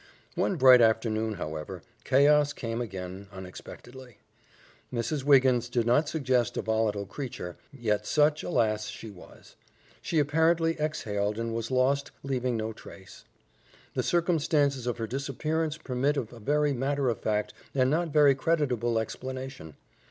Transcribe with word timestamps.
One 0.33 0.55
bright 0.55 0.81
afternoon, 0.81 1.35
however, 1.35 1.83
chaos 2.05 2.53
came 2.53 2.81
again 2.81 3.27
unexpectedly. 3.31 4.17
Mrs. 4.91 5.23
Wiggins 5.23 5.69
did 5.69 5.85
not 5.85 6.09
suggest 6.09 6.57
a 6.57 6.63
volatile 6.63 7.05
creature, 7.05 7.55
yet 7.71 8.07
such, 8.07 8.41
alas! 8.41 8.87
she 8.87 9.11
was. 9.11 9.55
She 10.01 10.17
apparently 10.17 10.75
exhaled 10.79 11.37
and 11.37 11.53
was 11.53 11.69
lost, 11.69 12.09
leaving 12.23 12.57
no 12.57 12.73
trace. 12.73 13.25
The 13.93 14.01
circumstances 14.01 14.87
of 14.87 14.97
her 14.97 15.05
disappearance 15.05 15.77
permit 15.77 16.17
of 16.17 16.33
a 16.33 16.39
very 16.39 16.73
matter 16.73 17.07
of 17.07 17.19
fact 17.21 17.53
and 17.75 17.91
not 17.91 18.07
very 18.07 18.33
creditable 18.33 18.97
explanation. 18.97 19.75